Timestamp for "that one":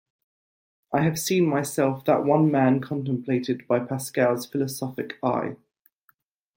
2.05-2.49